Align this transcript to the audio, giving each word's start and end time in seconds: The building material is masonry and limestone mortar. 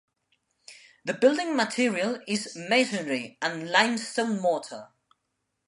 The 1.05 1.13
building 1.13 1.55
material 1.55 2.21
is 2.27 2.55
masonry 2.55 3.37
and 3.39 3.69
limestone 3.69 4.39
mortar. 4.41 4.89